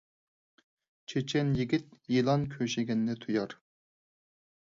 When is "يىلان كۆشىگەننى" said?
2.15-3.17